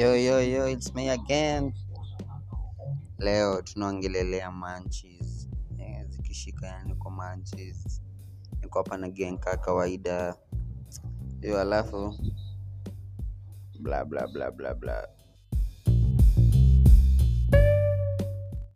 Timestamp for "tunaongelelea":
3.62-4.50